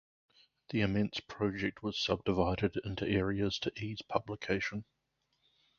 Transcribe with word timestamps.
The 0.69 0.81
immense 0.81 1.19
project 1.19 1.83
was 1.83 2.01
sub-divided 2.01 2.75
into 2.83 3.07
areas 3.07 3.59
to 3.59 3.71
ease 3.79 4.01
publication. 4.01 4.83